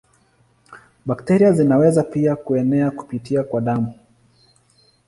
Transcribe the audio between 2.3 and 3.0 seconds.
kuenea